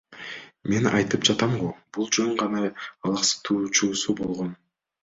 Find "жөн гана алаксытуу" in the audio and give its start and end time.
2.17-3.63